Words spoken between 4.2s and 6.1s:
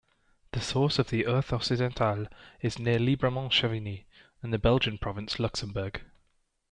in the Belgian province Luxembourg.